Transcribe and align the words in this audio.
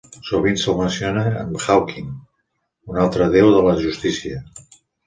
Sovint 0.27 0.55
se'l 0.61 0.79
menciona 0.79 1.25
amb 1.43 1.61
Haukim, 1.67 2.09
un 2.95 3.01
altre 3.07 3.31
déu 3.39 3.55
de 3.59 3.65
la 3.71 3.79
justícia. 3.87 4.47